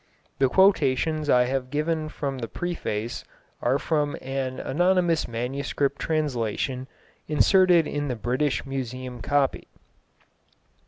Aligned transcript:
The 0.39 0.49
quotations 0.49 1.29
I 1.29 1.43
have 1.45 1.69
given 1.69 2.09
from 2.09 2.39
the 2.39 2.47
preface 2.47 3.23
are 3.61 3.77
from 3.77 4.17
an 4.19 4.59
anonymous 4.59 5.27
manuscript 5.27 5.99
translation 6.01 6.87
inserted 7.27 7.85
in 7.87 8.07
the 8.07 8.15
British 8.15 8.65
Museum 8.65 9.21
copy. 9.21 9.67